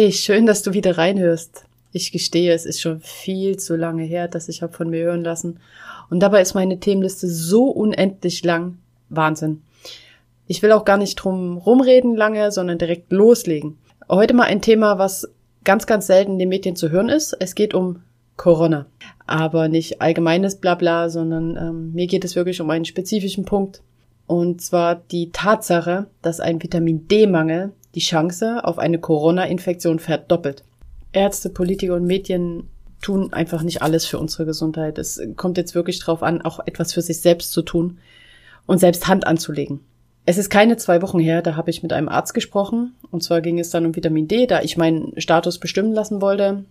Hi, 0.00 0.12
schön, 0.12 0.46
dass 0.46 0.62
du 0.62 0.72
wieder 0.72 0.96
reinhörst. 0.96 1.66
Ich 1.92 2.10
gestehe, 2.10 2.54
es 2.54 2.64
ist 2.64 2.80
schon 2.80 3.00
viel 3.00 3.58
zu 3.58 3.76
lange 3.76 4.02
her, 4.02 4.28
dass 4.28 4.48
ich 4.48 4.62
habe 4.62 4.72
von 4.72 4.88
mir 4.88 5.04
hören 5.04 5.22
lassen. 5.22 5.60
Und 6.08 6.20
dabei 6.20 6.40
ist 6.40 6.54
meine 6.54 6.80
Themenliste 6.80 7.28
so 7.28 7.64
unendlich 7.64 8.42
lang. 8.42 8.78
Wahnsinn. 9.10 9.60
Ich 10.46 10.62
will 10.62 10.72
auch 10.72 10.86
gar 10.86 10.96
nicht 10.96 11.16
drum 11.16 11.58
rumreden 11.58 12.16
lange, 12.16 12.50
sondern 12.50 12.78
direkt 12.78 13.12
loslegen. 13.12 13.76
Heute 14.08 14.32
mal 14.32 14.44
ein 14.44 14.62
Thema, 14.62 14.98
was 14.98 15.28
ganz, 15.64 15.86
ganz 15.86 16.06
selten 16.06 16.32
in 16.32 16.38
den 16.38 16.48
Medien 16.48 16.76
zu 16.76 16.90
hören 16.90 17.10
ist. 17.10 17.36
Es 17.38 17.54
geht 17.54 17.74
um 17.74 18.00
Corona. 18.38 18.86
Aber 19.26 19.68
nicht 19.68 20.00
allgemeines 20.00 20.56
Blabla, 20.56 21.10
sondern 21.10 21.58
ähm, 21.58 21.92
mir 21.92 22.06
geht 22.06 22.24
es 22.24 22.36
wirklich 22.36 22.62
um 22.62 22.70
einen 22.70 22.86
spezifischen 22.86 23.44
Punkt. 23.44 23.82
Und 24.26 24.62
zwar 24.62 24.94
die 24.94 25.30
Tatsache, 25.30 26.06
dass 26.22 26.40
ein 26.40 26.62
Vitamin 26.62 27.06
D-Mangel 27.06 27.74
die 27.94 28.00
Chance 28.00 28.64
auf 28.64 28.78
eine 28.78 28.98
Corona-Infektion 28.98 29.98
verdoppelt. 29.98 30.64
Ärzte, 31.12 31.50
Politiker 31.50 31.94
und 31.94 32.04
Medien 32.04 32.68
tun 33.00 33.32
einfach 33.32 33.62
nicht 33.62 33.82
alles 33.82 34.06
für 34.06 34.18
unsere 34.18 34.44
Gesundheit. 34.46 34.98
Es 34.98 35.20
kommt 35.36 35.56
jetzt 35.56 35.74
wirklich 35.74 35.98
darauf 35.98 36.22
an, 36.22 36.42
auch 36.42 36.60
etwas 36.66 36.92
für 36.92 37.02
sich 37.02 37.20
selbst 37.20 37.52
zu 37.52 37.62
tun 37.62 37.98
und 38.66 38.78
selbst 38.78 39.08
Hand 39.08 39.26
anzulegen. 39.26 39.80
Es 40.26 40.38
ist 40.38 40.50
keine 40.50 40.76
zwei 40.76 41.02
Wochen 41.02 41.18
her, 41.18 41.42
da 41.42 41.56
habe 41.56 41.70
ich 41.70 41.82
mit 41.82 41.92
einem 41.92 42.08
Arzt 42.08 42.34
gesprochen. 42.34 42.94
Und 43.10 43.22
zwar 43.22 43.40
ging 43.40 43.58
es 43.58 43.70
dann 43.70 43.86
um 43.86 43.96
Vitamin 43.96 44.28
D, 44.28 44.46
da 44.46 44.60
ich 44.60 44.76
meinen 44.76 45.18
Status 45.20 45.58
bestimmen 45.58 45.92
lassen 45.92 46.20
wollte. 46.20 46.64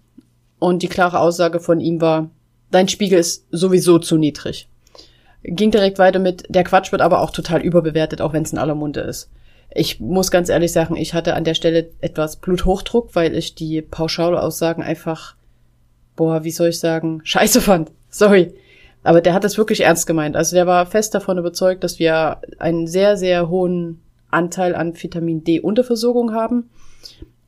Und 0.59 0.83
die 0.83 0.88
klare 0.88 1.19
Aussage 1.19 1.59
von 1.59 1.81
ihm 1.81 1.99
war, 1.99 2.30
dein 2.71 2.88
Spiegel 2.88 3.19
ist 3.19 3.47
sowieso 3.52 3.97
zu 3.97 4.17
niedrig. 4.17 4.69
Ging 5.43 5.71
direkt 5.71 5.99
weiter 5.99 6.19
mit, 6.19 6.43
der 6.49 6.63
Quatsch 6.63 6.91
wird 6.91 7.02
aber 7.02 7.21
auch 7.21 7.31
total 7.31 7.61
überbewertet, 7.61 8.21
auch 8.21 8.33
wenn 8.33 8.43
es 8.43 8.52
in 8.52 8.59
aller 8.59 8.75
Munde 8.75 9.02
ist. 9.02 9.30
Ich 9.71 9.99
muss 9.99 10.31
ganz 10.31 10.49
ehrlich 10.49 10.71
sagen, 10.71 10.95
ich 10.95 11.13
hatte 11.13 11.35
an 11.35 11.43
der 11.43 11.53
Stelle 11.53 11.89
etwas 12.01 12.37
Bluthochdruck, 12.37 13.15
weil 13.15 13.35
ich 13.35 13.53
die 13.55 13.81
Pauschalaussagen 13.81 14.83
einfach, 14.83 15.35
boah, 16.15 16.43
wie 16.43 16.51
soll 16.51 16.69
ich 16.69 16.79
sagen, 16.79 17.21
scheiße 17.23 17.61
fand. 17.61 17.91
Sorry. 18.09 18.53
Aber 19.03 19.21
der 19.21 19.33
hat 19.33 19.43
das 19.43 19.57
wirklich 19.57 19.81
ernst 19.81 20.07
gemeint. 20.07 20.35
Also 20.35 20.55
der 20.55 20.67
war 20.67 20.85
fest 20.85 21.15
davon 21.15 21.37
überzeugt, 21.37 21.83
dass 21.83 21.99
wir 21.99 22.41
einen 22.57 22.87
sehr, 22.87 23.15
sehr 23.15 23.49
hohen 23.49 24.01
Anteil 24.29 24.75
an 24.75 25.01
Vitamin 25.01 25.43
D 25.43 25.61
Unterversorgung 25.61 26.33
haben, 26.33 26.69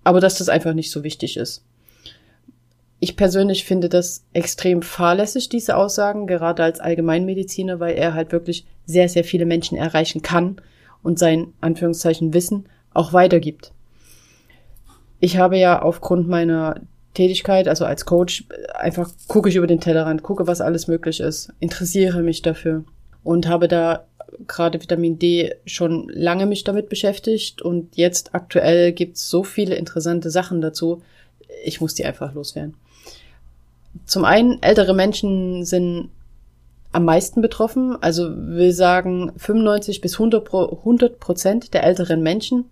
aber 0.03 0.19
dass 0.19 0.38
das 0.38 0.49
einfach 0.49 0.73
nicht 0.73 0.92
so 0.92 1.03
wichtig 1.03 1.38
ist. 1.38 1.64
Ich 2.99 3.17
persönlich 3.17 3.66
finde 3.66 3.89
das 3.89 4.23
extrem 4.31 4.83
fahrlässig, 4.83 5.49
diese 5.49 5.75
Aussagen, 5.75 6.27
gerade 6.27 6.64
als 6.64 6.80
Allgemeinmediziner, 6.80 7.80
weil 7.80 7.95
er 7.95 8.14
halt 8.14 8.31
wirklich 8.31 8.66
sehr, 8.86 9.09
sehr 9.09 9.23
viele 9.23 9.45
Menschen 9.45 9.77
erreichen 9.77 10.22
kann 10.22 10.61
und 11.04 11.20
sein 11.20 11.54
Anführungszeichen 11.62 12.34
Wissen 12.34 12.68
auch 12.94 13.14
weitergibt. 13.14 13.72
Ich 15.20 15.38
habe 15.38 15.58
ja 15.58 15.82
aufgrund 15.82 16.28
meiner 16.28 16.82
Tätigkeit, 17.14 17.68
also 17.68 17.86
als 17.86 18.06
Coach, 18.06 18.46
einfach 18.74 19.12
gucke 19.28 19.50
ich 19.50 19.56
über 19.56 19.68
den 19.68 19.80
Tellerrand, 19.80 20.24
gucke, 20.24 20.48
was 20.48 20.62
alles 20.62 20.88
möglich 20.88 21.20
ist, 21.20 21.54
interessiere 21.60 22.22
mich 22.22 22.42
dafür 22.42 22.84
und 23.24 23.48
habe 23.48 23.68
da 23.68 24.06
gerade 24.48 24.82
Vitamin 24.82 25.20
D 25.20 25.54
schon 25.66 26.10
lange 26.10 26.45
mich 26.45 26.64
damit 26.64 26.90
beschäftigt 26.90 27.61
und 27.61 27.98
jetzt 27.98 28.34
aktuell 28.34 28.94
gibt's 28.94 29.30
so 29.30 29.44
viele 29.44 29.76
interessante 29.76 30.32
Sachen 30.32 30.61
dazu. 30.61 31.02
Ich 31.64 31.82
muss 31.82 31.94
die 31.94 32.06
einfach 32.06 32.34
loswerden. 32.34 32.76
Zum 34.06 34.23
einen, 34.23 34.64
ältere 34.64 34.94
Menschen 34.94 35.66
sind 35.66 36.10
am 36.92 37.06
meisten 37.06 37.42
betroffen. 37.42 37.98
Also 38.02 38.30
will 38.36 38.72
sagen 38.72 39.32
95 39.38 40.02
bis 40.02 40.20
100 40.20 41.20
Prozent 41.20 41.74
der 41.74 41.84
älteren 41.84 42.22
Menschen, 42.22 42.66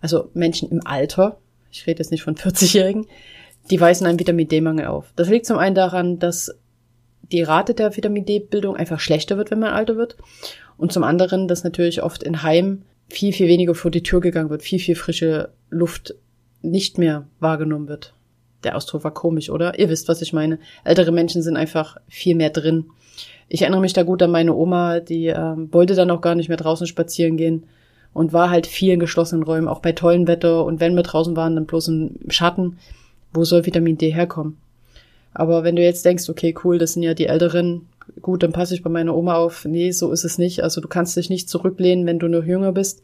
also 0.00 0.30
Menschen 0.34 0.70
im 0.70 0.86
Alter, 0.86 1.38
ich 1.70 1.86
rede 1.86 1.98
jetzt 1.98 2.10
nicht 2.10 2.22
von 2.22 2.36
40-Jährigen, 2.36 3.06
die 3.70 3.80
weisen 3.80 4.06
einen 4.06 4.18
Vitamin 4.18 4.48
D-Mangel 4.48 4.86
auf. 4.86 5.12
Das 5.16 5.28
liegt 5.28 5.46
zum 5.46 5.58
einen 5.58 5.74
daran, 5.74 6.18
dass 6.18 6.54
die 7.32 7.42
Rate 7.42 7.74
der 7.74 7.96
Vitamin 7.96 8.24
D-Bildung 8.24 8.76
einfach 8.76 9.00
schlechter 9.00 9.36
wird, 9.36 9.50
wenn 9.50 9.58
man 9.58 9.76
älter 9.76 9.96
wird. 9.96 10.16
Und 10.76 10.92
zum 10.92 11.02
anderen, 11.02 11.48
dass 11.48 11.64
natürlich 11.64 12.02
oft 12.02 12.22
in 12.22 12.42
Heim 12.42 12.82
viel, 13.08 13.32
viel 13.32 13.48
weniger 13.48 13.74
vor 13.74 13.90
die 13.90 14.02
Tür 14.02 14.20
gegangen 14.20 14.50
wird, 14.50 14.62
viel, 14.62 14.78
viel 14.78 14.94
frische 14.94 15.50
Luft 15.70 16.14
nicht 16.62 16.98
mehr 16.98 17.26
wahrgenommen 17.40 17.88
wird. 17.88 18.14
Der 18.64 18.76
Ausdruck 18.76 19.04
war 19.04 19.14
komisch, 19.14 19.50
oder? 19.50 19.78
Ihr 19.78 19.88
wisst, 19.88 20.08
was 20.08 20.22
ich 20.22 20.32
meine. 20.32 20.58
Ältere 20.84 21.12
Menschen 21.12 21.42
sind 21.42 21.56
einfach 21.56 21.96
viel 22.08 22.34
mehr 22.34 22.50
drin 22.50 22.86
ich 23.48 23.62
erinnere 23.62 23.80
mich 23.80 23.92
da 23.92 24.02
gut 24.02 24.22
an 24.22 24.30
meine 24.30 24.54
Oma, 24.54 25.00
die 25.00 25.26
ähm, 25.26 25.72
wollte 25.72 25.94
dann 25.94 26.10
auch 26.10 26.20
gar 26.20 26.34
nicht 26.34 26.48
mehr 26.48 26.56
draußen 26.56 26.86
spazieren 26.86 27.36
gehen 27.36 27.64
und 28.12 28.32
war 28.32 28.50
halt 28.50 28.66
viel 28.66 28.92
in 28.92 29.00
geschlossenen 29.00 29.44
Räumen, 29.44 29.68
auch 29.68 29.80
bei 29.80 29.92
tollem 29.92 30.26
Wetter. 30.26 30.64
Und 30.64 30.80
wenn 30.80 30.96
wir 30.96 31.02
draußen 31.02 31.36
waren, 31.36 31.54
dann 31.54 31.66
bloß 31.66 31.88
im 31.88 32.16
Schatten. 32.28 32.78
Wo 33.32 33.44
soll 33.44 33.66
Vitamin 33.66 33.98
D 33.98 34.10
herkommen? 34.10 34.56
Aber 35.34 35.64
wenn 35.64 35.76
du 35.76 35.82
jetzt 35.82 36.04
denkst, 36.04 36.28
okay, 36.30 36.54
cool, 36.64 36.78
das 36.78 36.94
sind 36.94 37.02
ja 37.02 37.12
die 37.12 37.26
Älteren, 37.26 37.86
gut, 38.22 38.42
dann 38.42 38.52
passe 38.52 38.74
ich 38.74 38.82
bei 38.82 38.88
meiner 38.88 39.14
Oma 39.14 39.34
auf. 39.34 39.66
Nee, 39.66 39.90
so 39.90 40.10
ist 40.12 40.24
es 40.24 40.38
nicht. 40.38 40.62
Also 40.62 40.80
du 40.80 40.88
kannst 40.88 41.16
dich 41.16 41.28
nicht 41.28 41.50
zurücklehnen, 41.50 42.06
wenn 42.06 42.18
du 42.18 42.28
noch 42.28 42.44
jünger 42.44 42.72
bist. 42.72 43.02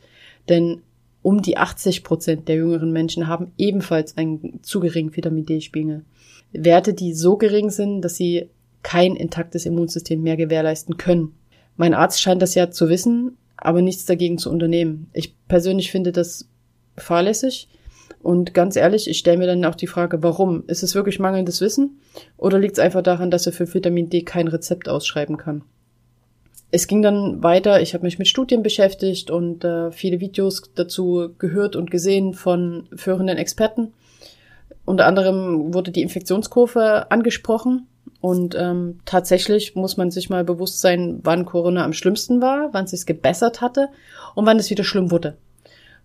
Denn 0.49 0.81
um 1.21 1.43
die 1.43 1.59
80 1.59 2.05
Prozent 2.05 2.49
der 2.49 2.57
jüngeren 2.57 2.91
Menschen 2.91 3.29
haben 3.29 3.53
ebenfalls 3.59 4.17
einen 4.17 4.61
zu 4.63 4.81
geringen 4.81 5.15
Vitamin 5.15 5.47
D-Spiegel. 5.47 6.05
Werte, 6.53 6.95
die 6.95 7.13
so 7.15 7.37
gering 7.37 7.71
sind, 7.71 8.01
dass 8.01 8.17
sie 8.17 8.49
kein 8.83 9.17
intaktes 9.17 9.67
Immunsystem 9.67 10.23
mehr 10.23 10.37
gewährleisten 10.37 10.97
können. 10.97 11.35
Mein 11.77 11.95
Arzt 11.95 12.21
scheint 12.21 12.43
das 12.43 12.55
ja 12.55 12.71
zu 12.71 12.89
wissen, 12.89 13.37
aber 13.57 13.83
nichts 13.83 14.05
dagegen 14.05 14.39
zu 14.39 14.51
unternehmen. 14.51 15.09
Ich 15.13 15.37
persönlich 15.47 15.91
finde 15.91 16.13
das 16.13 16.49
fahrlässig 16.97 17.69
und 18.23 18.55
ganz 18.55 18.77
ehrlich, 18.77 19.09
ich 19.09 19.19
stelle 19.19 19.39
mir 19.39 19.47
dann 19.47 19.65
auch 19.65 19.75
die 19.75 19.87
Frage, 19.87 20.23
warum? 20.23 20.65
Ist 20.67 20.83
es 20.83 20.95
wirklich 20.95 21.19
mangelndes 21.19 21.61
Wissen 21.61 22.01
oder 22.37 22.59
liegt 22.59 22.75
es 22.75 22.79
einfach 22.79 23.03
daran, 23.03 23.31
dass 23.31 23.47
er 23.47 23.53
für 23.53 23.73
Vitamin 23.73 24.11
D 24.11 24.23
kein 24.23 24.49
Rezept 24.49 24.89
ausschreiben 24.89 25.37
kann? 25.37 25.63
Es 26.71 26.87
ging 26.87 27.03
dann 27.03 27.43
weiter, 27.43 27.83
ich 27.83 27.93
habe 27.93 28.05
mich 28.05 28.19
mit 28.19 28.29
Studien 28.29 28.63
beschäftigt 28.63 29.31
und 29.31 29.63
äh, 29.65 29.93
viele 29.93 30.21
Videos 30.21 30.63
dazu 30.75 31.35
gehört 31.39 31.77
und 31.77 31.91
gesehen 31.91 32.33
von 32.33 32.89
führenden 32.95 33.37
Experten. 33.37 33.93
Unter 34.85 35.07
anderem 35.07 35.75
wurde 35.75 35.91
die 35.91 36.03
Infektionskurve 36.03 37.11
angesprochen 37.11 37.89
und 38.23 38.55
ähm, 38.57 39.01
tatsächlich 39.05 39.75
muss 39.75 39.97
man 39.97 40.13
sich 40.13 40.31
mal 40.31 40.45
bewusst 40.45 40.81
sein, 40.81 41.19
wann 41.25 41.45
Corona 41.45 41.85
am 41.85 41.93
schlimmsten 41.93 42.41
war, 42.41 42.73
wann 42.73 42.85
es 42.85 42.93
sich 42.93 43.05
gebessert 43.05 43.61
hatte 43.61 43.89
und 44.37 44.47
wann 44.47 44.61
es 44.61 44.71
wieder 44.71 44.85
schlimm 44.85 45.11
wurde. 45.11 45.37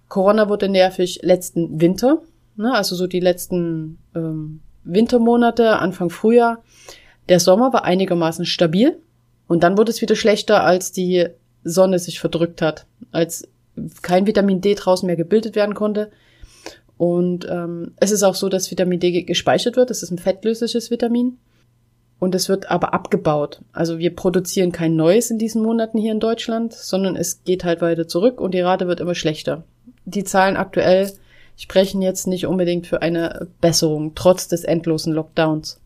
Corona 0.10 0.50
wurde 0.50 0.68
nervig 0.68 1.20
letzten 1.22 1.80
Winter, 1.80 2.24
ne, 2.56 2.74
also 2.74 2.96
so 2.96 3.06
die 3.06 3.20
letzten 3.20 4.00
ähm, 4.16 4.62
Wintermonate, 4.84 5.78
Anfang 5.78 6.10
Frühjahr. 6.10 6.64
Der 7.30 7.40
Sommer 7.40 7.72
war 7.72 7.86
einigermaßen 7.86 8.46
stabil 8.46 8.98
und 9.48 9.62
dann 9.62 9.78
wurde 9.78 9.92
es 9.92 10.02
wieder 10.02 10.16
schlechter, 10.16 10.64
als 10.64 10.92
die 10.92 11.28
Sonne 11.64 12.00
sich 12.00 12.20
verdrückt 12.20 12.64
hat, 12.64 12.88
als 13.12 13.48
kein 14.02 14.26
Vitamin 14.26 14.60
D 14.60 14.74
draußen 14.74 15.06
mehr 15.06 15.18
gebildet 15.18 15.56
werden 15.56 15.76
konnte. 15.76 16.10
Und 16.98 17.48
ähm, 17.48 17.92
es 17.98 18.10
ist 18.10 18.24
auch 18.24 18.34
so, 18.34 18.50
dass 18.50 18.72
Vitamin 18.72 19.00
D 19.00 19.22
gespeichert 19.22 19.76
wird. 19.76 19.92
Das 19.92 20.02
ist 20.02 20.10
ein 20.10 20.18
fettlösliches 20.18 20.90
Vitamin 20.90 21.38
und 22.19 22.36
es 22.36 22.50
wird 22.50 22.72
aber 22.72 22.94
abgebaut. 22.94 23.62
Also 23.74 24.00
wir 24.00 24.16
produzieren 24.16 24.72
kein 24.72 24.96
neues 24.96 25.30
in 25.30 25.38
diesen 25.38 25.62
Monaten 25.62 25.98
hier 25.98 26.12
in 26.12 26.19
Deutschland, 26.19 26.74
sondern 26.74 27.16
es 27.16 27.44
geht 27.44 27.64
halt 27.64 27.81
weiter 27.81 28.08
zurück 28.08 28.42
und 28.42 28.54
die 28.54 28.62
Rate 28.62 28.88
wird 28.88 29.00
immer 29.00 29.16
schlechter. 29.16 29.64
Die 30.06 30.24
Zahlen 30.24 30.58
aktuell 30.58 31.12
sprechen 31.58 32.02
jetzt 32.02 32.28
nicht 32.28 32.48
unbedingt 32.48 32.88
für 32.88 33.02
eine 33.02 33.48
Besserung, 33.62 34.14
trotz 34.16 34.48
des 34.48 34.64
endlosen 34.64 35.14
Lockdowns. 35.14 35.80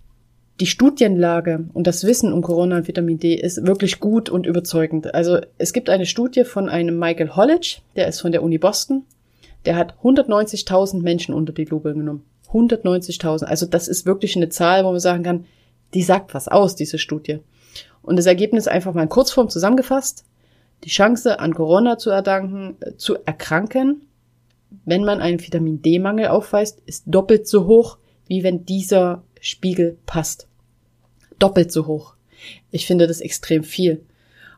Die 0.60 0.68
Studienlage 0.68 1.66
und 1.74 1.88
das 1.88 2.04
Wissen 2.04 2.32
um 2.32 2.44
Corona 2.44 2.78
und 2.78 2.88
Vitamin 2.88 3.18
D 3.18 3.34
ist 3.34 3.66
wirklich 3.66 4.00
gut 4.00 4.30
und 4.30 4.46
überzeugend. 4.46 5.14
Also 5.16 5.40
es 5.58 5.74
gibt 5.74 5.90
eine 5.90 6.06
Studie 6.06 6.44
von 6.44 6.70
einem 6.70 7.00
Michael 7.00 7.36
Hollage, 7.36 7.82
der 7.96 8.08
ist 8.08 8.22
von 8.22 8.32
der 8.32 8.44
Uni 8.44 8.58
Boston. 8.58 9.04
Der 9.66 9.76
hat 9.76 9.96
190.000 10.04 11.02
Menschen 11.02 11.34
unter 11.34 11.54
die 11.54 11.66
Lupe 11.66 11.94
genommen. 11.94 12.24
190.000. 12.52 13.46
Also 13.46 13.66
das 13.66 13.88
ist 13.88 14.06
wirklich 14.06 14.36
eine 14.36 14.50
Zahl, 14.50 14.84
wo 14.84 14.92
man 14.92 15.00
sagen 15.00 15.24
kann, 15.24 15.46
die 15.94 16.04
sagt 16.04 16.34
was 16.34 16.48
aus, 16.48 16.76
diese 16.76 16.98
Studie. 16.98 17.40
Und 18.02 18.18
das 18.18 18.26
Ergebnis 18.26 18.68
einfach 18.68 18.94
mal 18.94 19.04
in 19.04 19.10
Kurzform 19.10 19.50
zusammengefasst. 19.50 20.26
Die 20.84 20.90
Chance, 20.90 21.40
an 21.40 21.54
Corona 21.54 21.98
zu 21.98 22.10
erdanken, 22.10 22.78
äh, 22.82 22.96
zu 22.96 23.18
erkranken, 23.26 24.02
wenn 24.86 25.04
man 25.04 25.20
einen 25.20 25.40
Vitamin 25.40 25.82
D-Mangel 25.82 26.28
aufweist, 26.28 26.82
ist 26.86 27.04
doppelt 27.06 27.48
so 27.48 27.68
hoch, 27.68 27.98
wie 28.28 28.44
wenn 28.44 28.66
dieser 28.66 29.24
Spiegel 29.42 29.98
passt. 30.06 30.48
Doppelt 31.40 31.72
so 31.72 31.88
hoch. 31.88 32.16
Ich 32.72 32.88
finde 32.88 33.08
das 33.08 33.22
extrem 33.22 33.64
viel. 33.64 34.04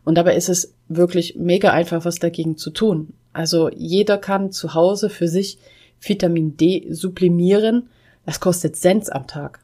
Und 0.05 0.15
dabei 0.15 0.35
ist 0.35 0.49
es 0.49 0.73
wirklich 0.87 1.35
mega 1.35 1.71
einfach, 1.71 2.05
was 2.05 2.19
dagegen 2.19 2.57
zu 2.57 2.69
tun. 2.69 3.13
Also 3.31 3.69
jeder 3.69 4.17
kann 4.17 4.51
zu 4.51 4.73
Hause 4.73 5.09
für 5.09 5.27
sich 5.27 5.57
Vitamin 5.99 6.55
D 6.57 6.87
sublimieren. 6.91 7.89
Das 8.25 8.39
kostet 8.39 8.75
Cent 8.75 9.11
am 9.11 9.27
Tag. 9.27 9.59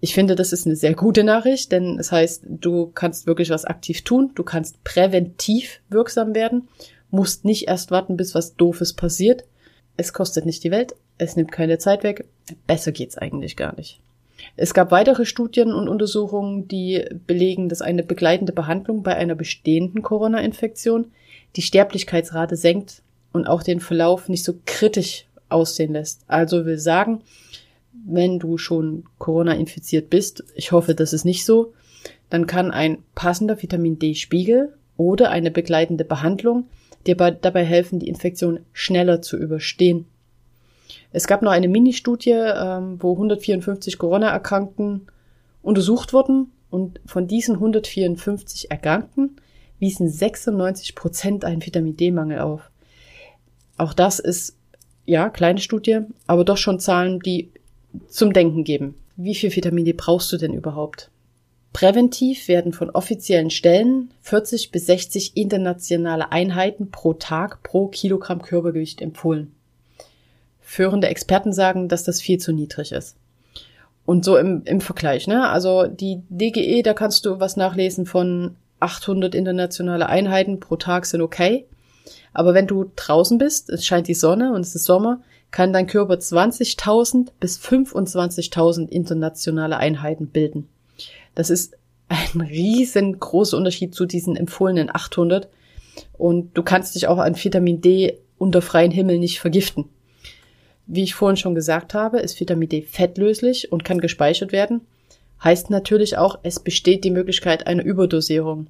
Ich 0.00 0.14
finde, 0.14 0.34
das 0.34 0.52
ist 0.52 0.66
eine 0.66 0.76
sehr 0.76 0.94
gute 0.94 1.24
Nachricht, 1.24 1.72
denn 1.72 1.98
es 1.98 2.10
heißt, 2.10 2.44
du 2.46 2.90
kannst 2.94 3.26
wirklich 3.26 3.50
was 3.50 3.66
aktiv 3.66 4.02
tun, 4.02 4.30
du 4.34 4.42
kannst 4.42 4.82
präventiv 4.82 5.80
wirksam 5.90 6.34
werden, 6.34 6.68
musst 7.10 7.44
nicht 7.44 7.68
erst 7.68 7.90
warten, 7.90 8.16
bis 8.16 8.34
was 8.34 8.56
Doofes 8.56 8.94
passiert. 8.94 9.44
Es 9.96 10.12
kostet 10.12 10.46
nicht 10.46 10.64
die 10.64 10.70
Welt, 10.70 10.94
es 11.18 11.36
nimmt 11.36 11.52
keine 11.52 11.78
Zeit 11.78 12.02
weg. 12.02 12.24
Besser 12.66 12.92
geht's 12.92 13.18
eigentlich 13.18 13.56
gar 13.56 13.76
nicht. 13.76 14.00
Es 14.56 14.72
gab 14.72 14.90
weitere 14.90 15.26
Studien 15.26 15.72
und 15.72 15.88
Untersuchungen, 15.88 16.66
die 16.66 17.04
belegen, 17.26 17.68
dass 17.68 17.82
eine 17.82 18.02
begleitende 18.02 18.54
Behandlung 18.54 19.02
bei 19.02 19.14
einer 19.14 19.34
bestehenden 19.34 20.02
Corona-Infektion 20.02 21.12
die 21.56 21.62
Sterblichkeitsrate 21.62 22.56
senkt 22.56 23.02
und 23.32 23.46
auch 23.46 23.62
den 23.62 23.80
Verlauf 23.80 24.28
nicht 24.30 24.44
so 24.44 24.54
kritisch 24.64 25.26
aussehen 25.50 25.92
lässt. 25.92 26.22
Also 26.26 26.64
will 26.64 26.78
sagen, 26.78 27.22
wenn 28.06 28.38
du 28.38 28.58
schon 28.58 29.04
Corona 29.18 29.54
infiziert 29.54 30.10
bist, 30.10 30.44
ich 30.54 30.72
hoffe, 30.72 30.94
das 30.94 31.12
ist 31.12 31.24
nicht 31.24 31.44
so, 31.44 31.72
dann 32.28 32.46
kann 32.46 32.70
ein 32.70 32.98
passender 33.14 33.60
Vitamin 33.60 33.98
D-Spiegel 33.98 34.74
oder 34.96 35.30
eine 35.30 35.50
begleitende 35.50 36.04
Behandlung 36.04 36.68
dir 37.06 37.16
dabei 37.16 37.64
helfen, 37.64 37.98
die 37.98 38.08
Infektion 38.08 38.60
schneller 38.72 39.22
zu 39.22 39.36
überstehen. 39.36 40.06
Es 41.12 41.26
gab 41.26 41.42
noch 41.42 41.50
eine 41.50 41.68
Mini-Studie, 41.68 42.30
ähm, 42.30 42.96
wo 43.00 43.12
154 43.12 43.98
Corona-Erkrankten 43.98 45.06
untersucht 45.62 46.12
wurden 46.12 46.52
und 46.70 47.00
von 47.06 47.26
diesen 47.26 47.56
154 47.56 48.70
Erkrankten 48.70 49.36
wiesen 49.78 50.08
96 50.08 50.94
Prozent 50.94 51.44
einen 51.44 51.64
Vitamin 51.64 51.96
D-Mangel 51.96 52.40
auf. 52.40 52.70
Auch 53.76 53.94
das 53.94 54.18
ist, 54.18 54.56
ja, 55.06 55.30
kleine 55.30 55.60
Studie, 55.60 56.00
aber 56.26 56.44
doch 56.44 56.58
schon 56.58 56.78
Zahlen, 56.78 57.18
die 57.20 57.50
zum 58.08 58.32
Denken 58.32 58.64
geben. 58.64 58.94
Wie 59.16 59.34
viel 59.34 59.54
Vitamin 59.54 59.84
D 59.84 59.92
brauchst 59.92 60.32
du 60.32 60.36
denn 60.36 60.54
überhaupt? 60.54 61.10
Präventiv 61.72 62.48
werden 62.48 62.72
von 62.72 62.90
offiziellen 62.90 63.50
Stellen 63.50 64.12
40 64.22 64.72
bis 64.72 64.86
60 64.86 65.36
internationale 65.36 66.32
Einheiten 66.32 66.90
pro 66.90 67.14
Tag 67.14 67.62
pro 67.62 67.86
Kilogramm 67.86 68.42
Körpergewicht 68.42 69.00
empfohlen. 69.00 69.52
Führende 70.60 71.08
Experten 71.08 71.52
sagen, 71.52 71.88
dass 71.88 72.02
das 72.02 72.20
viel 72.20 72.38
zu 72.38 72.52
niedrig 72.52 72.92
ist. 72.92 73.16
Und 74.04 74.24
so 74.24 74.36
im, 74.36 74.62
im 74.64 74.80
Vergleich, 74.80 75.28
ne? 75.28 75.48
Also 75.48 75.86
die 75.86 76.22
DGE, 76.28 76.82
da 76.82 76.94
kannst 76.94 77.24
du 77.26 77.38
was 77.38 77.56
nachlesen 77.56 78.06
von 78.06 78.56
800 78.80 79.34
internationale 79.34 80.08
Einheiten 80.08 80.58
pro 80.58 80.76
Tag 80.76 81.06
sind 81.06 81.20
okay. 81.20 81.66
Aber 82.32 82.54
wenn 82.54 82.66
du 82.66 82.90
draußen 82.96 83.38
bist, 83.38 83.70
es 83.70 83.84
scheint 83.84 84.08
die 84.08 84.14
Sonne 84.14 84.52
und 84.52 84.62
es 84.62 84.74
ist 84.74 84.84
Sommer, 84.84 85.20
kann 85.50 85.72
dein 85.72 85.86
Körper 85.86 86.14
20.000 86.14 87.28
bis 87.40 87.58
25.000 87.58 88.88
internationale 88.88 89.76
Einheiten 89.76 90.28
bilden. 90.28 90.68
Das 91.34 91.50
ist 91.50 91.76
ein 92.08 92.40
riesengroßer 92.40 93.56
Unterschied 93.56 93.94
zu 93.94 94.06
diesen 94.06 94.36
empfohlenen 94.36 94.94
800. 94.94 95.48
Und 96.16 96.56
du 96.56 96.62
kannst 96.62 96.94
dich 96.94 97.08
auch 97.08 97.18
an 97.18 97.36
Vitamin 97.36 97.80
D 97.80 98.18
unter 98.38 98.62
freiem 98.62 98.90
Himmel 98.90 99.18
nicht 99.18 99.40
vergiften. 99.40 99.86
Wie 100.86 101.02
ich 101.02 101.14
vorhin 101.14 101.36
schon 101.36 101.54
gesagt 101.54 101.94
habe, 101.94 102.20
ist 102.20 102.40
Vitamin 102.40 102.68
D 102.68 102.82
fettlöslich 102.82 103.70
und 103.70 103.84
kann 103.84 104.00
gespeichert 104.00 104.52
werden. 104.52 104.80
Heißt 105.42 105.70
natürlich 105.70 106.18
auch, 106.18 106.38
es 106.42 106.60
besteht 106.60 107.04
die 107.04 107.10
Möglichkeit 107.10 107.66
einer 107.66 107.84
Überdosierung. 107.84 108.66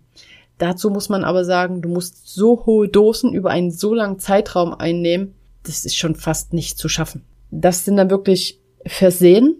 Dazu 0.58 0.90
muss 0.90 1.08
man 1.08 1.24
aber 1.24 1.44
sagen, 1.44 1.80
du 1.80 1.88
musst 1.88 2.28
so 2.28 2.66
hohe 2.66 2.88
Dosen 2.88 3.32
über 3.32 3.50
einen 3.50 3.70
so 3.70 3.94
langen 3.94 4.18
Zeitraum 4.18 4.74
einnehmen, 4.74 5.34
das 5.62 5.84
ist 5.84 5.96
schon 5.96 6.14
fast 6.14 6.52
nicht 6.52 6.78
zu 6.78 6.88
schaffen. 6.88 7.24
Das 7.50 7.84
sind 7.84 7.96
dann 7.96 8.10
wirklich 8.10 8.60
Versehen 8.86 9.56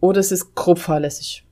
oder 0.00 0.20
es 0.20 0.32
ist 0.32 0.54
grob 0.54 0.78
fahrlässig. 0.78 1.44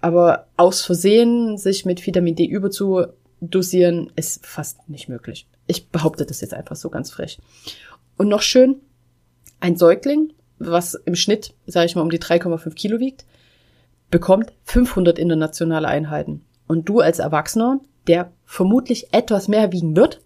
Aber 0.00 0.48
aus 0.56 0.82
Versehen 0.82 1.56
sich 1.56 1.84
mit 1.86 2.06
Vitamin 2.06 2.34
D 2.34 2.44
überzudosieren, 2.44 4.12
ist 4.16 4.44
fast 4.44 4.88
nicht 4.88 5.08
möglich. 5.08 5.48
Ich 5.66 5.88
behaupte 5.88 6.26
das 6.26 6.42
jetzt 6.42 6.52
einfach 6.52 6.76
so 6.76 6.90
ganz 6.90 7.10
frech. 7.10 7.38
Und 8.18 8.28
noch 8.28 8.42
schön, 8.42 8.80
ein 9.60 9.76
Säugling, 9.76 10.32
was 10.58 10.94
im 10.94 11.14
Schnitt, 11.14 11.54
sage 11.66 11.86
ich 11.86 11.96
mal, 11.96 12.02
um 12.02 12.10
die 12.10 12.20
3,5 12.20 12.74
Kilo 12.74 13.00
wiegt, 13.00 13.24
bekommt 14.10 14.52
500 14.64 15.18
internationale 15.18 15.88
Einheiten. 15.88 16.44
Und 16.66 16.88
du 16.88 17.00
als 17.00 17.18
Erwachsener, 17.18 17.80
der 18.06 18.30
vermutlich 18.44 19.12
etwas 19.12 19.48
mehr 19.48 19.72
wiegen 19.72 19.96
wird, 19.96 20.20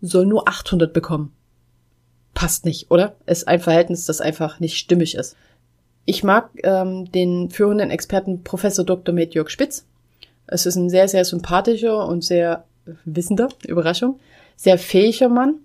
soll 0.00 0.26
nur 0.26 0.48
800 0.48 0.92
bekommen. 0.92 1.35
Passt 2.36 2.66
nicht, 2.66 2.90
oder? 2.90 3.16
Ist 3.24 3.48
ein 3.48 3.60
Verhältnis, 3.60 4.04
das 4.04 4.20
einfach 4.20 4.60
nicht 4.60 4.76
stimmig 4.76 5.14
ist. 5.14 5.36
Ich 6.04 6.22
mag 6.22 6.50
ähm, 6.64 7.10
den 7.10 7.48
führenden 7.48 7.90
Experten 7.90 8.44
Professor 8.44 8.84
Dr. 8.84 9.14
Med 9.14 9.32
Jörg 9.34 9.48
Spitz. 9.48 9.86
Es 10.46 10.66
ist 10.66 10.76
ein 10.76 10.90
sehr, 10.90 11.08
sehr 11.08 11.24
sympathischer 11.24 12.06
und 12.06 12.22
sehr 12.22 12.66
wissender, 13.06 13.48
Überraschung, 13.66 14.20
sehr 14.54 14.76
fähiger 14.76 15.30
Mann, 15.30 15.60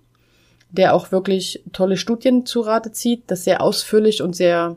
der 0.70 0.94
auch 0.94 1.12
wirklich 1.12 1.62
tolle 1.74 1.98
Studien 1.98 2.46
zu 2.46 2.62
Rate 2.62 2.90
zieht, 2.90 3.24
das 3.26 3.44
sehr 3.44 3.60
ausführlich 3.60 4.22
und 4.22 4.34
sehr 4.34 4.76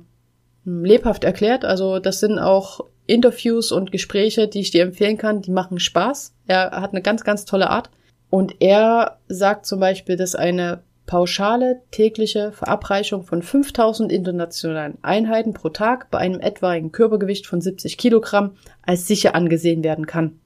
hm, 0.66 0.84
lebhaft 0.84 1.24
erklärt. 1.24 1.64
Also 1.64 2.00
das 2.00 2.20
sind 2.20 2.40
auch 2.40 2.82
Interviews 3.08 3.72
und 3.72 3.94
Gespräche, 3.94 4.50
die 4.50 4.60
ich 4.60 4.72
dir 4.72 4.84
empfehlen 4.84 5.18
kann, 5.18 5.42
die 5.42 5.52
machen 5.52 5.80
Spaß. 5.80 6.34
Er 6.46 6.72
hat 6.72 6.92
eine 6.92 7.02
ganz, 7.02 7.24
ganz 7.24 7.46
tolle 7.46 7.70
Art. 7.70 7.90
Und 8.30 8.56
er 8.60 9.18
sagt 9.30 9.66
zum 9.66 9.80
Beispiel, 9.80 10.18
dass 10.18 10.36
eine 10.36 10.84
pauschale 11.06 11.82
tägliche 11.92 12.52
Verabreichung 12.52 13.24
von 13.24 13.42
5000 13.42 14.12
internationalen 14.12 14.98
Einheiten 15.02 15.54
pro 15.54 15.70
Tag 15.70 16.10
bei 16.12 16.18
einem 16.18 16.40
etwaigen 16.40 16.92
Körpergewicht 16.92 17.48
von 17.48 17.62
70 17.62 17.98
Kilogramm 17.98 18.56
als 18.82 19.08
sicher 19.08 19.36
angesehen 19.36 19.84
werden 19.84 20.08
kann. 20.08 20.40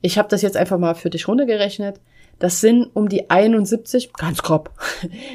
Ich 0.00 0.18
habe 0.18 0.28
das 0.28 0.42
jetzt 0.42 0.56
einfach 0.56 0.78
mal 0.78 0.94
für 0.94 1.10
dich 1.10 1.28
runtergerechnet. 1.28 2.00
Das 2.38 2.60
sind 2.60 2.90
um 2.94 3.08
die 3.08 3.30
71, 3.30 4.12
ganz 4.12 4.42
grob, 4.42 4.70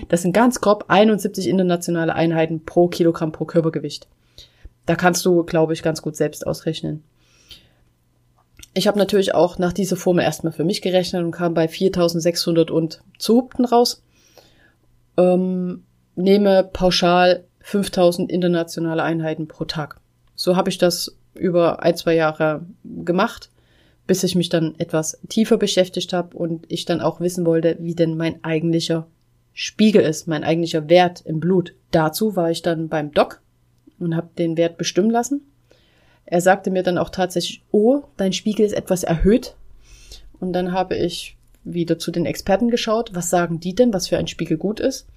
das 0.10 0.21
sind 0.21 0.33
ganz 0.33 0.60
grob 0.60 0.86
71 0.89 1.48
internationale 1.48 2.13
Einheiten 2.13 2.66
pro 2.66 2.88
Kilogramm 2.88 3.31
pro 3.31 3.45
Körpergewicht. 3.45 4.07
Da 4.86 4.95
kannst 4.95 5.25
du, 5.25 5.44
glaube 5.44 5.73
ich, 5.73 5.81
ganz 5.81 6.02
gut 6.02 6.16
selbst 6.16 6.45
ausrechnen. 6.45 7.04
Ich 8.73 8.88
habe 8.88 8.99
natürlich 8.99 9.33
auch 9.33 9.57
nach 9.57 9.73
dieser 9.73 9.95
Formel 9.95 10.23
erstmal 10.23 10.54
für 10.54 10.64
mich 10.64 10.81
gerechnet 10.81 11.23
und 11.23 11.31
kam 11.31 11.54
bei 11.54 11.68
4600 11.68 12.69
und 12.69 13.02
Zupten 13.18 13.66
raus. 13.66 14.04
Ähm, 15.19 15.83
nehme 16.16 16.64
pauschal 16.64 17.45
5000 17.61 18.31
internationale 18.31 19.04
Einheiten 19.04 19.47
pro 19.47 19.66
Tag. 19.66 19.99
So 20.35 20.56
habe 20.56 20.69
ich 20.69 20.78
das 20.78 21.18
über 21.33 21.83
ein, 21.83 21.95
zwei 21.95 22.16
Jahre 22.16 22.66
gemacht 22.83 23.49
bis 24.09 24.23
ich 24.23 24.33
mich 24.33 24.49
dann 24.49 24.73
etwas 24.80 25.19
tiefer 25.30 25.57
beschäftigt 25.57 26.14
habe 26.14 26.35
und 26.35 26.66
ich 26.68 26.85
dann 26.85 26.99
auch 26.99 27.19
wissen 27.19 27.45
wollte, 27.45 27.78
wie 27.80 27.94
denn 27.94 28.18
mein 28.18 28.44
eigentlicher 28.44 29.06
Spiegel 29.54 30.02
ist, 30.02 30.28
mein 30.28 30.44
eigentlicher 30.44 30.90
Wert 30.90 31.21
im 31.28 31.40
Blut. 31.40 31.76
Dazu 31.92 32.35
war 32.35 32.49
ich 32.49 32.64
dann 32.64 32.90
beim 32.90 33.11
Doc 33.11 33.40
und 33.99 34.16
habe 34.16 34.30
den 34.35 34.57
Wert 34.57 34.80
bestimmen 34.80 35.11
lassen. 35.11 35.42
Er 36.26 36.42
sagte 36.42 36.71
mir 36.71 36.81
dann 36.81 36.97
auch 36.97 37.11
tatsächlich, 37.11 37.61
oh, 37.69 38.02
dein 38.18 38.33
Spiegel 38.33 38.66
ist 38.66 38.73
etwas 38.73 39.04
erhöht. 39.04 39.56
Und 40.40 40.54
dann 40.54 40.71
habe 40.71 40.95
ich 40.95 41.38
wieder 41.73 41.99
zu 41.99 42.11
den 42.11 42.26
Experten 42.26 42.69
geschaut, 42.69 43.11
was 43.14 43.30
sagen 43.30 43.59
die 43.59 43.76
denn, 43.76 43.94
was 43.94 44.07
für 44.07 44.18
ein 44.18 44.28
Spiegel 44.28 44.57
gut 44.57 44.80
ist. 44.80 45.07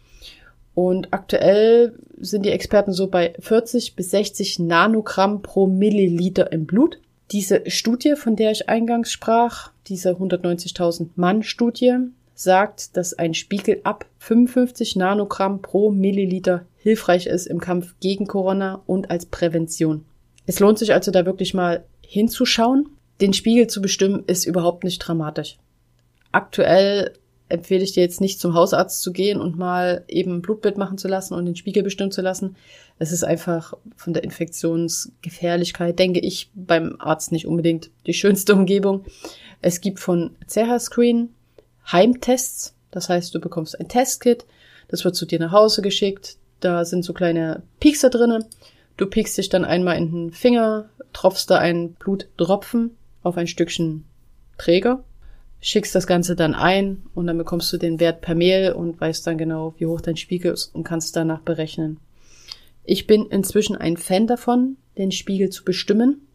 Und 0.74 1.08
aktuell 1.12 1.98
sind 2.18 2.46
die 2.46 2.50
Experten 2.50 2.92
so 2.92 3.08
bei 3.08 3.34
40 3.38 3.94
bis 3.94 4.10
60 4.10 4.58
Nanogramm 4.60 5.42
pro 5.42 5.66
Milliliter 5.66 6.52
im 6.52 6.66
Blut. 6.66 6.98
Diese 7.30 7.62
Studie, 7.70 8.14
von 8.16 8.36
der 8.36 8.52
ich 8.52 8.68
eingangs 8.68 9.10
sprach, 9.10 9.70
diese 9.86 10.12
190.000 10.12 11.10
Mann 11.16 11.42
Studie, 11.42 11.96
sagt, 12.34 12.96
dass 12.96 13.14
ein 13.14 13.34
Spiegel 13.34 13.80
ab 13.84 14.06
55 14.18 14.96
Nanogramm 14.96 15.62
pro 15.62 15.90
Milliliter 15.90 16.64
hilfreich 16.76 17.26
ist 17.26 17.46
im 17.46 17.60
Kampf 17.60 17.94
gegen 18.00 18.26
Corona 18.26 18.82
und 18.86 19.10
als 19.10 19.26
Prävention. 19.26 20.04
Es 20.46 20.58
lohnt 20.58 20.78
sich 20.78 20.92
also 20.92 21.10
da 21.10 21.24
wirklich 21.24 21.54
mal 21.54 21.84
hinzuschauen. 22.00 22.88
Den 23.20 23.32
Spiegel 23.32 23.68
zu 23.68 23.80
bestimmen 23.80 24.24
ist 24.26 24.44
überhaupt 24.44 24.84
nicht 24.84 24.98
dramatisch. 24.98 25.58
Aktuell 26.32 27.12
empfehle 27.52 27.84
ich 27.84 27.92
dir 27.92 28.02
jetzt 28.02 28.22
nicht 28.22 28.40
zum 28.40 28.54
Hausarzt 28.54 29.02
zu 29.02 29.12
gehen 29.12 29.40
und 29.40 29.58
mal 29.58 30.04
eben 30.08 30.36
ein 30.36 30.42
Blutbild 30.42 30.78
machen 30.78 30.96
zu 30.96 31.06
lassen 31.06 31.34
und 31.34 31.44
den 31.44 31.54
Spiegel 31.54 31.82
bestimmen 31.82 32.10
zu 32.10 32.22
lassen. 32.22 32.56
Es 32.98 33.12
ist 33.12 33.24
einfach 33.24 33.74
von 33.94 34.14
der 34.14 34.24
Infektionsgefährlichkeit, 34.24 35.98
denke 35.98 36.20
ich, 36.20 36.50
beim 36.54 36.96
Arzt 36.98 37.30
nicht 37.30 37.46
unbedingt 37.46 37.90
die 38.06 38.14
schönste 38.14 38.54
Umgebung. 38.54 39.04
Es 39.60 39.82
gibt 39.82 40.00
von 40.00 40.34
CH 40.46 40.78
Screen 40.80 41.34
Heimtests. 41.90 42.74
Das 42.90 43.10
heißt, 43.10 43.34
du 43.34 43.40
bekommst 43.40 43.78
ein 43.78 43.88
Testkit, 43.88 44.46
das 44.88 45.04
wird 45.04 45.16
zu 45.16 45.26
dir 45.26 45.38
nach 45.38 45.52
Hause 45.52 45.82
geschickt. 45.82 46.36
Da 46.60 46.84
sind 46.84 47.04
so 47.04 47.12
kleine 47.12 47.62
Piekser 47.80 48.08
drinnen. 48.08 48.44
Du 48.96 49.06
piekst 49.06 49.36
dich 49.36 49.48
dann 49.48 49.64
einmal 49.64 49.96
in 49.96 50.12
den 50.12 50.30
Finger, 50.32 50.88
tropfst 51.12 51.46
da 51.48 51.58
einen 51.58 51.94
Bluttropfen 51.94 52.96
auf 53.22 53.36
ein 53.36 53.46
Stückchen 53.46 54.04
Träger, 54.58 55.02
schickst 55.62 55.94
das 55.94 56.08
Ganze 56.08 56.34
dann 56.34 56.54
ein 56.54 57.04
und 57.14 57.28
dann 57.28 57.38
bekommst 57.38 57.72
du 57.72 57.78
den 57.78 58.00
Wert 58.00 58.20
per 58.20 58.34
Mail 58.34 58.72
und 58.72 59.00
weißt 59.00 59.26
dann 59.26 59.38
genau, 59.38 59.74
wie 59.78 59.86
hoch 59.86 60.00
dein 60.00 60.16
Spiegel 60.16 60.52
ist 60.52 60.74
und 60.74 60.82
kannst 60.82 61.14
danach 61.14 61.40
berechnen. 61.40 61.98
Ich 62.84 63.06
bin 63.06 63.26
inzwischen 63.26 63.76
ein 63.76 63.96
Fan 63.96 64.26
davon, 64.26 64.76
den 64.98 65.12
Spiegel 65.12 65.50
zu 65.50 65.64
bestimmen. 65.64 66.26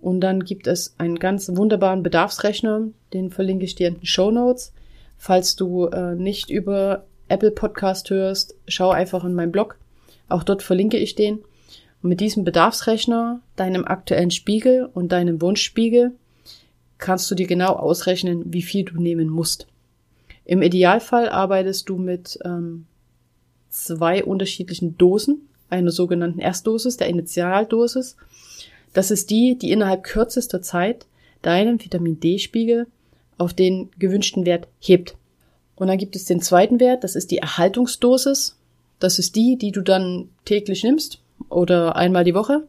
Und 0.00 0.20
dann 0.20 0.44
gibt 0.44 0.66
es 0.66 0.94
einen 0.96 1.18
ganz 1.18 1.50
wunderbaren 1.54 2.02
Bedarfsrechner, 2.02 2.88
den 3.12 3.30
verlinke 3.30 3.66
ich 3.66 3.74
dir 3.74 3.88
in 3.88 3.96
den 3.96 4.06
Show 4.06 4.30
Notes. 4.30 4.72
Falls 5.18 5.54
du 5.54 5.86
äh, 5.86 6.14
nicht 6.14 6.48
über 6.48 7.04
Apple 7.28 7.50
Podcast 7.50 8.08
hörst, 8.08 8.54
schau 8.66 8.90
einfach 8.90 9.24
in 9.24 9.34
meinen 9.34 9.52
Blog. 9.52 9.76
Auch 10.30 10.42
dort 10.42 10.62
verlinke 10.62 10.96
ich 10.96 11.14
den. 11.14 11.40
Und 12.02 12.08
mit 12.08 12.20
diesem 12.20 12.44
Bedarfsrechner, 12.44 13.42
deinem 13.56 13.84
aktuellen 13.84 14.30
Spiegel 14.30 14.88
und 14.94 15.12
deinem 15.12 15.42
Wunschspiegel 15.42 16.12
kannst 16.98 17.30
du 17.30 17.34
dir 17.34 17.46
genau 17.46 17.74
ausrechnen, 17.74 18.52
wie 18.52 18.62
viel 18.62 18.84
du 18.84 19.00
nehmen 19.00 19.28
musst. 19.28 19.66
Im 20.44 20.62
Idealfall 20.62 21.28
arbeitest 21.28 21.88
du 21.88 21.96
mit 21.96 22.38
ähm, 22.44 22.86
zwei 23.70 24.24
unterschiedlichen 24.24 24.96
Dosen, 24.98 25.48
einer 25.70 25.90
sogenannten 25.90 26.40
Erstdosis, 26.40 26.96
der 26.96 27.08
Initialdosis. 27.08 28.16
Das 28.92 29.10
ist 29.10 29.30
die, 29.30 29.56
die 29.58 29.70
innerhalb 29.70 30.02
kürzester 30.02 30.62
Zeit 30.62 31.06
deinen 31.42 31.82
Vitamin 31.82 32.18
D-Spiegel 32.20 32.86
auf 33.36 33.52
den 33.54 33.90
gewünschten 33.98 34.46
Wert 34.46 34.66
hebt. 34.80 35.16
Und 35.76 35.86
dann 35.86 35.98
gibt 35.98 36.16
es 36.16 36.24
den 36.24 36.40
zweiten 36.40 36.80
Wert, 36.80 37.04
das 37.04 37.14
ist 37.14 37.30
die 37.30 37.38
Erhaltungsdosis. 37.38 38.56
Das 38.98 39.18
ist 39.20 39.36
die, 39.36 39.56
die 39.56 39.70
du 39.70 39.82
dann 39.82 40.28
täglich 40.44 40.82
nimmst 40.82 41.20
oder 41.48 41.94
einmal 41.94 42.24
die 42.24 42.34
Woche, 42.34 42.66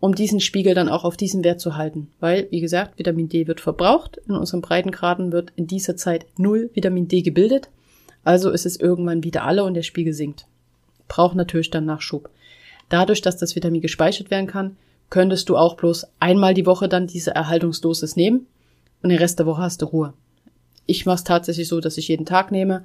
um 0.00 0.14
diesen 0.14 0.40
Spiegel 0.40 0.74
dann 0.74 0.88
auch 0.88 1.04
auf 1.04 1.16
diesen 1.16 1.42
Wert 1.44 1.60
zu 1.60 1.76
halten. 1.76 2.08
Weil, 2.20 2.48
wie 2.50 2.60
gesagt, 2.60 2.98
Vitamin 2.98 3.28
D 3.28 3.46
wird 3.46 3.60
verbraucht. 3.60 4.18
In 4.28 4.34
unseren 4.34 4.60
Breitengraden 4.60 5.32
wird 5.32 5.52
in 5.56 5.66
dieser 5.66 5.96
Zeit 5.96 6.26
null 6.36 6.70
Vitamin 6.74 7.08
D 7.08 7.22
gebildet. 7.22 7.70
Also 8.24 8.50
ist 8.50 8.66
es 8.66 8.78
irgendwann 8.78 9.24
wieder 9.24 9.44
alle 9.44 9.64
und 9.64 9.74
der 9.74 9.82
Spiegel 9.82 10.12
sinkt. 10.12 10.46
Braucht 11.08 11.36
natürlich 11.36 11.70
dann 11.70 11.84
Nachschub. 11.84 12.28
Dadurch, 12.88 13.22
dass 13.22 13.36
das 13.36 13.56
Vitamin 13.56 13.80
gespeichert 13.80 14.30
werden 14.30 14.46
kann, 14.46 14.76
könntest 15.10 15.48
du 15.48 15.56
auch 15.56 15.76
bloß 15.76 16.06
einmal 16.20 16.54
die 16.54 16.66
Woche 16.66 16.88
dann 16.88 17.06
diese 17.06 17.32
Erhaltungsdosis 17.32 18.16
nehmen 18.16 18.46
und 19.02 19.10
den 19.10 19.18
Rest 19.18 19.38
der 19.38 19.46
Woche 19.46 19.62
hast 19.62 19.82
du 19.82 19.86
Ruhe. 19.86 20.12
Ich 20.86 21.06
mache 21.06 21.16
es 21.16 21.24
tatsächlich 21.24 21.68
so, 21.68 21.80
dass 21.80 21.98
ich 21.98 22.08
jeden 22.08 22.26
Tag 22.26 22.50
nehme. 22.50 22.84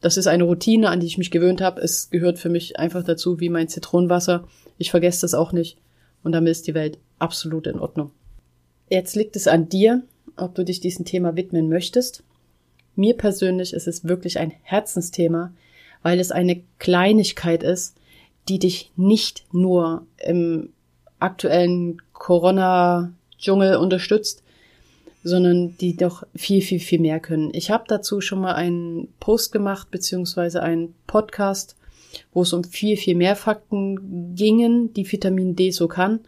Das 0.00 0.16
ist 0.16 0.26
eine 0.26 0.44
Routine, 0.44 0.88
an 0.88 1.00
die 1.00 1.06
ich 1.06 1.18
mich 1.18 1.30
gewöhnt 1.30 1.60
habe. 1.60 1.80
Es 1.80 2.10
gehört 2.10 2.38
für 2.38 2.48
mich 2.48 2.78
einfach 2.78 3.04
dazu 3.04 3.40
wie 3.40 3.48
mein 3.48 3.68
Zitronenwasser. 3.68 4.44
Ich 4.78 4.90
vergesse 4.90 5.22
das 5.22 5.34
auch 5.34 5.52
nicht. 5.52 5.76
Und 6.22 6.32
damit 6.32 6.50
ist 6.50 6.66
die 6.66 6.74
Welt 6.74 6.98
absolut 7.18 7.66
in 7.66 7.78
Ordnung. 7.78 8.10
Jetzt 8.88 9.16
liegt 9.16 9.36
es 9.36 9.48
an 9.48 9.68
dir, 9.68 10.02
ob 10.36 10.54
du 10.54 10.64
dich 10.64 10.80
diesem 10.80 11.04
Thema 11.04 11.36
widmen 11.36 11.68
möchtest. 11.68 12.22
Mir 12.94 13.16
persönlich 13.16 13.72
ist 13.72 13.88
es 13.88 14.04
wirklich 14.04 14.38
ein 14.38 14.52
Herzensthema, 14.62 15.52
weil 16.02 16.20
es 16.20 16.30
eine 16.30 16.62
Kleinigkeit 16.78 17.62
ist, 17.62 17.96
die 18.48 18.58
dich 18.58 18.92
nicht 18.96 19.44
nur 19.52 20.06
im 20.18 20.70
aktuellen 21.18 22.02
Corona-Dschungel 22.12 23.76
unterstützt, 23.76 24.42
sondern 25.24 25.76
die 25.78 25.96
doch 25.96 26.24
viel, 26.34 26.62
viel, 26.62 26.80
viel 26.80 27.00
mehr 27.00 27.20
können. 27.20 27.50
Ich 27.54 27.70
habe 27.70 27.84
dazu 27.86 28.20
schon 28.20 28.40
mal 28.40 28.54
einen 28.54 29.08
Post 29.20 29.52
gemacht, 29.52 29.90
beziehungsweise 29.90 30.62
einen 30.62 30.94
Podcast, 31.06 31.76
wo 32.32 32.42
es 32.42 32.52
um 32.52 32.64
viel, 32.64 32.96
viel 32.96 33.14
mehr 33.14 33.36
Fakten 33.36 34.34
gingen, 34.34 34.92
die 34.94 35.10
Vitamin 35.10 35.56
D 35.56 35.70
so 35.70 35.88
kann. 35.88 36.20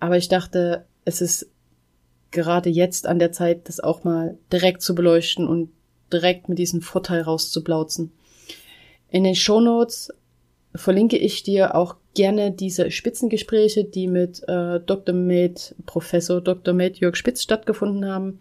Aber 0.00 0.16
ich 0.16 0.28
dachte, 0.28 0.84
es 1.04 1.20
ist 1.20 1.50
gerade 2.30 2.68
jetzt 2.68 3.06
an 3.06 3.18
der 3.18 3.32
Zeit, 3.32 3.68
das 3.68 3.80
auch 3.80 4.04
mal 4.04 4.36
direkt 4.52 4.82
zu 4.82 4.94
beleuchten 4.94 5.46
und 5.46 5.70
direkt 6.12 6.48
mit 6.48 6.58
diesem 6.58 6.82
Vorteil 6.82 7.22
rauszublauzen. 7.22 8.12
In 9.10 9.24
den 9.24 9.34
Shownotes 9.34 10.12
verlinke 10.74 11.16
ich 11.16 11.42
dir 11.42 11.74
auch 11.74 11.96
gerne 12.14 12.50
diese 12.52 12.90
Spitzengespräche, 12.90 13.84
die 13.84 14.06
mit 14.08 14.42
äh, 14.48 14.80
Dr. 14.80 15.14
Med, 15.14 15.74
Professor 15.86 16.40
Dr. 16.40 16.74
Med 16.74 16.98
Jörg 16.98 17.16
Spitz 17.16 17.42
stattgefunden 17.42 18.06
haben, 18.06 18.40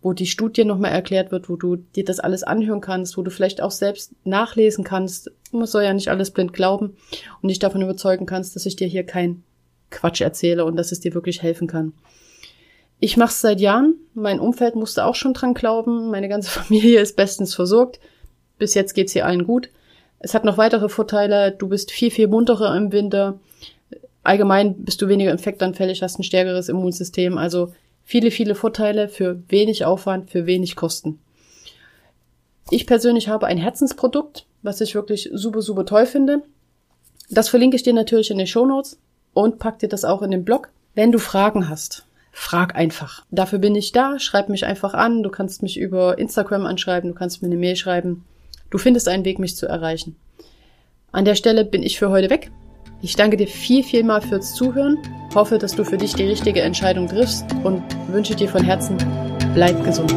wo 0.00 0.12
die 0.12 0.26
Studie 0.26 0.64
nochmal 0.64 0.92
erklärt 0.92 1.32
wird, 1.32 1.48
wo 1.48 1.56
du 1.56 1.76
dir 1.76 2.04
das 2.04 2.20
alles 2.20 2.42
anhören 2.42 2.80
kannst, 2.80 3.16
wo 3.16 3.22
du 3.22 3.30
vielleicht 3.30 3.60
auch 3.60 3.70
selbst 3.70 4.12
nachlesen 4.24 4.84
kannst. 4.84 5.30
Man 5.50 5.66
soll 5.66 5.82
ja 5.82 5.92
nicht 5.92 6.08
alles 6.08 6.30
blind 6.30 6.52
glauben 6.52 6.96
und 7.42 7.48
dich 7.48 7.58
davon 7.58 7.82
überzeugen 7.82 8.26
kannst, 8.26 8.54
dass 8.54 8.66
ich 8.66 8.76
dir 8.76 8.86
hier 8.86 9.04
kein 9.04 9.42
Quatsch 9.90 10.20
erzähle 10.20 10.64
und 10.64 10.76
dass 10.76 10.92
es 10.92 11.00
dir 11.00 11.14
wirklich 11.14 11.42
helfen 11.42 11.66
kann. 11.66 11.94
Ich 13.00 13.16
mache 13.16 13.30
es 13.30 13.40
seit 13.40 13.60
Jahren. 13.60 13.94
Mein 14.14 14.40
Umfeld 14.40 14.74
musste 14.74 15.04
auch 15.04 15.14
schon 15.14 15.34
dran 15.34 15.54
glauben. 15.54 16.10
Meine 16.10 16.28
ganze 16.28 16.50
Familie 16.60 17.00
ist 17.00 17.16
bestens 17.16 17.54
versorgt. 17.54 18.00
Bis 18.58 18.74
jetzt 18.74 18.94
geht's 18.94 19.12
hier 19.12 19.26
allen 19.26 19.44
gut. 19.44 19.70
Es 20.20 20.34
hat 20.34 20.44
noch 20.44 20.58
weitere 20.58 20.88
Vorteile. 20.88 21.52
Du 21.52 21.68
bist 21.68 21.90
viel, 21.90 22.10
viel 22.10 22.28
munterer 22.28 22.76
im 22.76 22.92
Winter. 22.92 23.38
Allgemein 24.24 24.84
bist 24.84 25.00
du 25.00 25.08
weniger 25.08 25.30
infektanfällig, 25.30 26.02
hast 26.02 26.18
ein 26.18 26.24
stärkeres 26.24 26.68
Immunsystem. 26.68 27.38
Also 27.38 27.72
viele, 28.08 28.30
viele 28.30 28.54
Vorteile 28.54 29.06
für 29.06 29.42
wenig 29.50 29.84
Aufwand, 29.84 30.30
für 30.30 30.46
wenig 30.46 30.76
Kosten. 30.76 31.18
Ich 32.70 32.86
persönlich 32.86 33.28
habe 33.28 33.46
ein 33.46 33.58
Herzensprodukt, 33.58 34.46
was 34.62 34.80
ich 34.80 34.94
wirklich 34.94 35.28
super, 35.34 35.60
super 35.60 35.84
toll 35.84 36.06
finde. 36.06 36.42
Das 37.28 37.50
verlinke 37.50 37.76
ich 37.76 37.82
dir 37.82 37.92
natürlich 37.92 38.30
in 38.30 38.38
den 38.38 38.46
Shownotes 38.46 38.98
und 39.34 39.58
pack 39.58 39.78
dir 39.78 39.90
das 39.90 40.06
auch 40.06 40.22
in 40.22 40.30
den 40.30 40.46
Blog. 40.46 40.70
Wenn 40.94 41.12
du 41.12 41.18
Fragen 41.18 41.68
hast, 41.68 42.06
frag 42.32 42.76
einfach. 42.76 43.26
Dafür 43.30 43.58
bin 43.58 43.74
ich 43.74 43.92
da, 43.92 44.18
schreib 44.18 44.48
mich 44.48 44.64
einfach 44.64 44.94
an. 44.94 45.22
Du 45.22 45.28
kannst 45.28 45.62
mich 45.62 45.78
über 45.78 46.16
Instagram 46.16 46.64
anschreiben, 46.64 47.10
du 47.10 47.14
kannst 47.14 47.42
mir 47.42 47.48
eine 47.48 47.58
Mail 47.58 47.76
schreiben. 47.76 48.24
Du 48.70 48.78
findest 48.78 49.06
einen 49.08 49.26
Weg, 49.26 49.38
mich 49.38 49.54
zu 49.54 49.66
erreichen. 49.66 50.16
An 51.12 51.26
der 51.26 51.34
Stelle 51.34 51.66
bin 51.66 51.82
ich 51.82 51.98
für 51.98 52.08
heute 52.08 52.30
weg. 52.30 52.50
Ich 53.00 53.14
danke 53.14 53.36
dir 53.36 53.46
viel, 53.46 53.84
viel 53.84 54.02
mal 54.02 54.20
fürs 54.20 54.54
Zuhören, 54.54 54.98
hoffe, 55.32 55.58
dass 55.58 55.76
du 55.76 55.84
für 55.84 55.96
dich 55.96 56.14
die 56.14 56.24
richtige 56.24 56.62
Entscheidung 56.62 57.06
triffst 57.06 57.44
und 57.62 57.82
wünsche 58.08 58.34
dir 58.34 58.48
von 58.48 58.64
Herzen, 58.64 58.96
bleib 59.54 59.84
gesund. 59.84 60.12